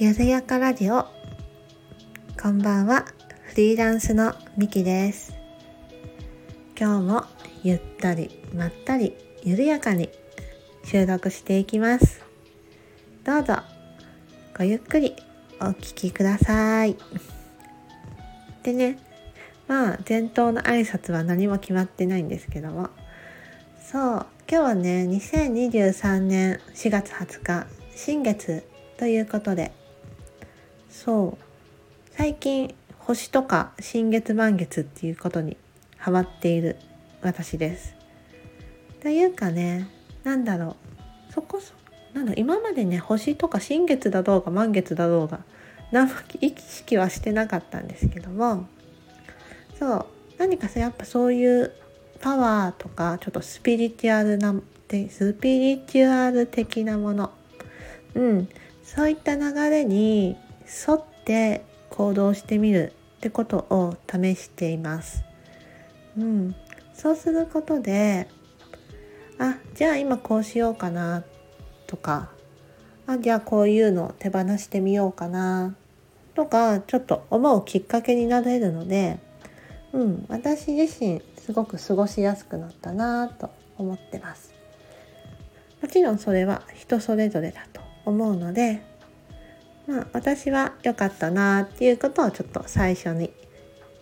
[0.00, 1.06] ゆるやかラジオ。
[2.40, 3.04] こんばんは。
[3.42, 5.34] フリーランスのみきです。
[6.74, 7.24] 今日も
[7.62, 9.14] ゆったりまったり
[9.44, 10.08] 緩やかに
[10.86, 12.24] 収録していきます。
[13.24, 13.58] どうぞ
[14.56, 15.14] ごゆっくり
[15.60, 16.96] お聞きください。
[18.62, 18.98] でね
[19.68, 22.88] まあ前頭の挨拶は何も決まってないんですけども。
[23.86, 29.78] そう今日はね2023年4月20日新月ということで
[31.04, 31.44] そう。
[32.14, 35.56] 最近星とか新月満月っていうことに
[35.96, 36.76] ハマっている
[37.22, 37.94] 私です。
[39.02, 39.88] というかね
[40.24, 40.76] 何だろ
[41.30, 41.32] う。
[41.32, 41.72] そこそ
[42.12, 45.40] なんだ今までね星とか新月だろうが満月だろうが
[45.90, 48.66] 何も意識はしてなかったんですけども
[49.78, 50.06] そう。
[50.36, 51.72] 何かさやっぱそういう
[52.20, 54.54] パワーとかちょっとスピリチュアルな
[55.08, 57.30] スピリチュアル的なもの。
[58.14, 58.48] うん。
[58.84, 60.36] そういった流れに
[60.88, 65.24] 沿って行動してみるってことを試しています。
[66.16, 66.54] うん、
[66.94, 68.28] そうすることで
[69.38, 71.24] あじゃあ今こうしようかな
[71.86, 72.30] とか
[73.06, 75.74] あじゃあこういうのを手放してみようかな
[76.34, 79.18] とかちょっと思うきっかけになれるので、
[79.92, 84.54] うん、私自身すごく過ごしやすくなったなと思ってます。
[85.82, 88.82] もちろんそれは人それぞれだと思うので
[89.90, 93.32] まあ、私は良かったなっていうことをちょっと最初に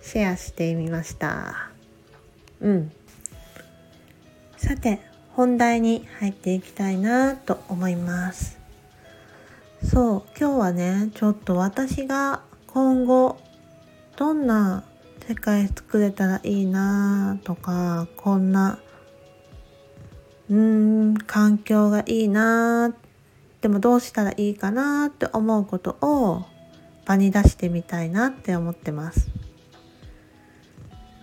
[0.00, 1.70] シェアしてみました。
[2.60, 2.92] うん。
[4.56, 5.00] さて、
[5.32, 8.60] 本題に入っていきたいなと思います。
[9.82, 13.40] そう、今日はね、ちょっと私が今後
[14.16, 14.84] どんな
[15.26, 18.78] 世界作れたらいいなとか、こんな、
[20.48, 23.01] うーん、環境がいいなっ
[23.62, 26.44] でもどうしたらいいかなって思うことを
[27.06, 29.28] 場に出してみたいなって思ってます。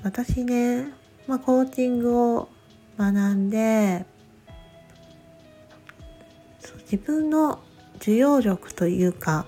[0.03, 0.94] 私ね、
[1.28, 2.50] まあ、コーチングを
[2.97, 4.06] 学んで
[6.90, 7.59] 自分の
[7.97, 9.46] 受容力というか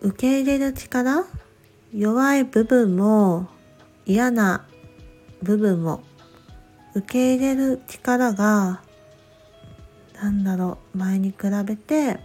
[0.00, 1.26] 受け入れる力
[1.94, 3.48] 弱い部分も
[4.06, 4.66] 嫌な
[5.42, 6.02] 部分も
[6.94, 8.82] 受け入れる力が
[10.20, 12.18] なんだろう前に比べて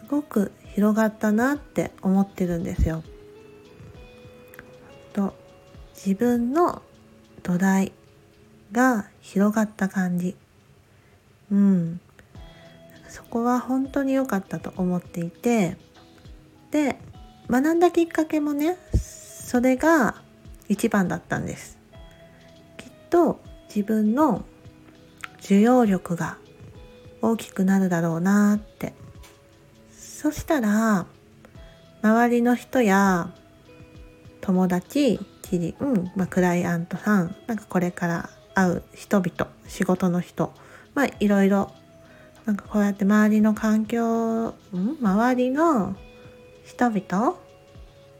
[0.00, 3.02] すごく広がったなって思ってるんですよ。
[5.12, 5.34] と
[5.94, 6.82] 自分の
[7.44, 7.92] 土台
[8.72, 10.36] が広がった感じ。
[11.52, 12.00] うん。
[13.08, 15.76] そこは本当に良かったと思っていて
[16.72, 16.98] で
[17.48, 20.16] 学んだきっかけもねそれが
[20.68, 21.78] 一番だったんです。
[22.76, 24.44] きっと自分の
[25.44, 26.38] 受容力が
[27.30, 28.92] 大きくなるだろうなって。
[29.90, 31.06] そしたら
[32.02, 33.30] 周りの人や
[34.40, 40.52] 友達知人、まあ、クライアントさんなんかこれから会う人々仕事の人
[40.94, 41.72] まあいろいろ
[42.46, 44.54] なんかこうやって周りの環境、ん、
[45.00, 45.96] 周りの
[46.64, 47.36] 人々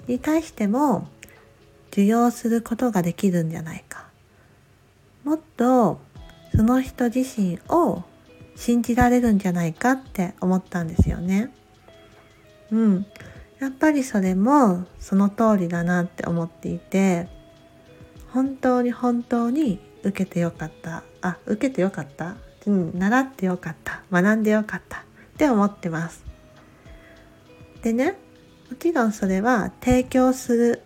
[0.06, 1.08] に対しても
[1.90, 4.04] 受容することができるんじゃないか。
[5.24, 6.00] もっと
[6.54, 8.02] その人自身を
[8.56, 11.52] 信じられるんじゃないかって思ったんですよね。
[12.70, 13.06] うん。
[13.60, 17.28] やっぱりそれもその通りだなって思っていて、
[18.30, 21.02] 本当に本当に受けてよかった。
[21.22, 24.02] あ、受けてよかったうん、習ってよかった。
[24.10, 25.02] 学んでよかったっ
[25.36, 26.24] て思ってます。
[27.82, 28.16] でね、
[28.70, 30.82] もちろんそれは提供する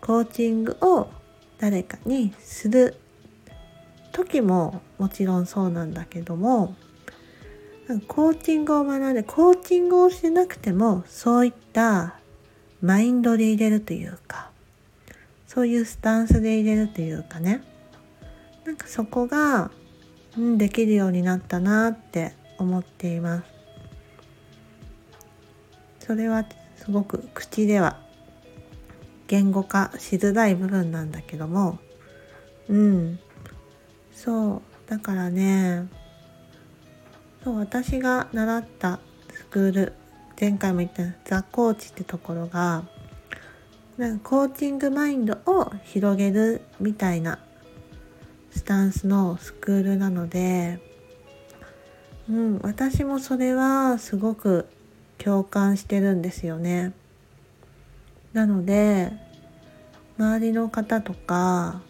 [0.00, 1.08] コーチングを
[1.58, 2.96] 誰かにする
[4.12, 6.74] 時ももちろんそうなんだけども
[8.06, 12.14] コーチングを学んでコーチングをしなくてもそういった
[12.80, 14.50] マインドで入れるというか
[15.46, 17.64] そういうスタンスで入れるというかね。
[18.64, 19.72] なんかそこが、
[20.38, 23.44] うん、できるようになったなって思っています。
[26.06, 26.44] それは
[26.76, 27.98] すごく口では
[29.26, 31.80] 言語化しづらい部分なんだけども。
[32.68, 33.18] うん。
[34.12, 35.88] そうだからね
[37.42, 39.00] そう私が習った
[39.32, 39.92] スクール
[40.38, 42.84] 前回も言ったザ・コーチってところが
[43.96, 47.38] なんかコーチングマインドを広げるみたいな
[48.50, 50.80] スタンスのスクールなので、
[52.28, 54.66] うん、私もそれはすごく
[55.18, 56.92] 共感してるんですよね。
[58.32, 59.12] なので
[60.18, 61.82] 周りの方とか、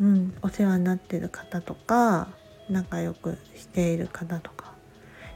[0.00, 2.28] うん、お世話になってる方とか
[2.68, 4.72] 仲良くしている方とか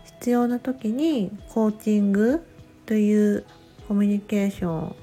[0.04, 2.44] 必要な時にコーチング
[2.86, 3.44] という
[3.88, 4.96] コミュニケーション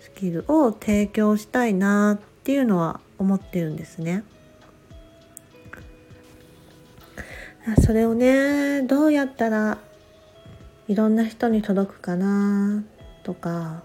[0.00, 4.24] スキルを提供したいなっていうのは思ってるんですね。
[7.84, 9.78] それをねどうやったら
[10.86, 12.82] いろんな人に届くかな
[13.22, 13.82] とか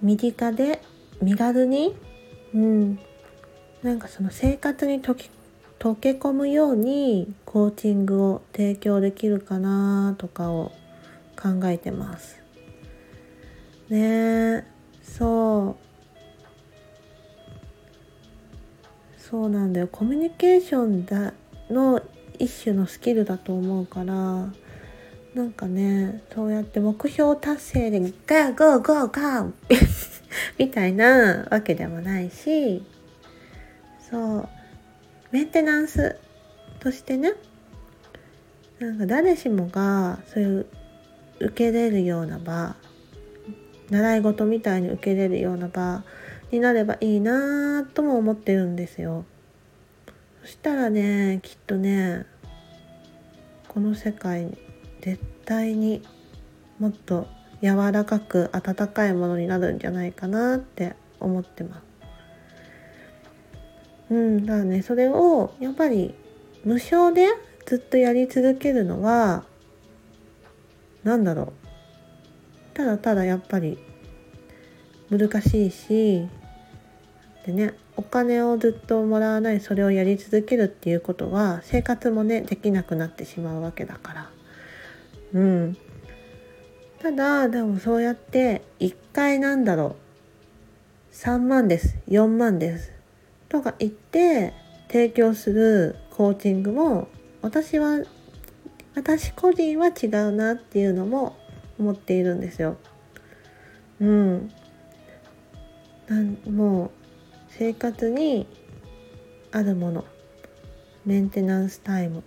[0.00, 0.80] 身近で
[1.20, 1.96] 身軽に
[2.54, 2.98] うん
[3.82, 5.30] なんかその生活に溶け
[5.78, 10.72] 溶け込むようにコーチングを提供できるかなとかを
[11.40, 12.38] 考えてます。
[13.88, 13.98] ね
[14.58, 14.64] え
[15.02, 15.76] そう
[19.18, 21.32] そうなんだよコミュニケーションだ
[21.70, 22.02] の
[22.38, 24.14] 一種のスキルだと思うから
[25.34, 29.52] なんかねそうやって目標達成でガーゴーゴーガー
[30.58, 32.82] みたいなわけでもないし
[34.10, 34.48] そう
[35.30, 36.16] メンテナンス
[36.80, 37.34] としてね
[38.78, 40.66] なんか誰しもがそういう
[41.40, 42.74] 受けれるような場
[43.90, 46.04] 習い事みたいに受けれるような場
[46.50, 49.24] になればいいなとも思ってるんですよ。
[50.42, 52.24] そしたらねきっとね
[53.68, 54.58] この世界に
[55.00, 56.02] 絶対に
[56.78, 57.28] もっと
[57.62, 61.89] 柔らかく温かいものになるんじゃないかなって思ってます。
[64.10, 66.14] うん、だからねそれをやっぱり
[66.64, 67.28] 無償で
[67.64, 69.44] ずっとやり続けるのは
[71.04, 71.52] 何だろう。
[72.74, 73.78] ただただやっぱり
[75.10, 76.28] 難しいし
[77.46, 84.30] でねお金をずっともらわないそれをやり続けるっていうことは生活もねできなくなってしまうわけだから。
[85.34, 85.76] うん。
[87.00, 89.96] ただでもそうやって1回なんだろ
[91.12, 91.14] う。
[91.14, 91.98] 3万です。
[92.08, 92.99] 4万です。
[93.50, 94.54] とか言って
[94.88, 97.08] 提供するコーチングも
[97.42, 97.98] 私は
[98.94, 101.36] 私個人は違うなっていうのも
[101.78, 102.76] 思っているんですよ。
[104.00, 104.50] うん。
[106.08, 106.90] なんもう
[107.48, 108.46] 生活に
[109.52, 110.04] あるもの。
[111.04, 112.22] メンテナンスタイム。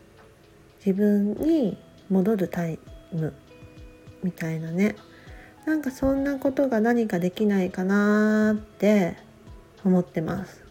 [0.85, 1.77] 自分に
[2.09, 2.79] 戻るタイ
[3.11, 3.33] ム。
[4.23, 4.95] みたいなね。
[5.65, 9.15] なんかそんなことが何かできないかなって
[9.85, 10.62] 思ってます。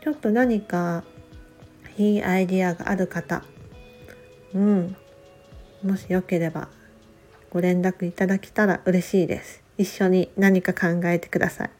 [0.00, 1.04] ちょっと何か
[1.96, 3.42] いいアイディアがある方
[4.54, 4.96] うん
[5.82, 6.68] もしよければ
[7.50, 9.62] ご連絡いただけたら嬉しいです。
[9.78, 11.70] 一緒に何か考えてください。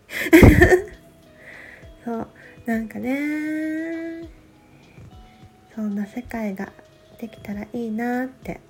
[2.05, 2.29] そう
[2.65, 4.29] なんかね。
[5.75, 6.73] そんな世界が
[7.21, 8.61] できたらいいなって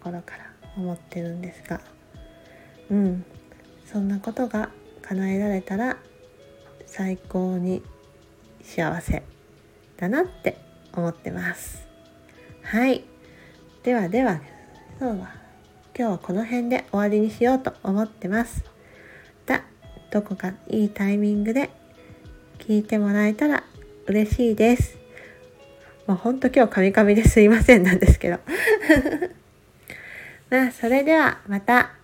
[0.00, 1.80] 心から思ってるんですが。
[2.90, 3.24] うん
[3.84, 4.70] そんなことが
[5.02, 5.96] 叶えられたら
[6.86, 7.82] 最高に
[8.62, 9.22] 幸せ
[9.96, 10.56] だなって
[10.92, 11.86] 思ってます。
[12.62, 13.04] はい。
[13.82, 14.40] ではでは
[15.00, 15.34] 今日は
[15.96, 18.64] 今日はこの辺で終わりにしようと思ってます。
[19.46, 19.62] だ
[20.10, 21.70] どこかいいタイミングで
[22.58, 23.64] 聞いてもらえたら
[24.06, 24.98] 嬉しいです。
[26.06, 28.38] もうほんと今日カミカミですいませんなんですけど。
[30.50, 31.99] まあそれではまた。